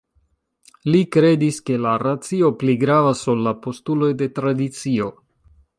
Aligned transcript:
Li 0.93 1.01
kredis 1.15 1.59
ke 1.69 1.77
la 1.83 1.91
racio 2.05 2.49
pli 2.63 2.77
gravas 2.85 3.23
ol 3.35 3.47
la 3.49 3.57
postuloj 3.67 4.13
de 4.23 4.31
tradicio. 4.41 5.17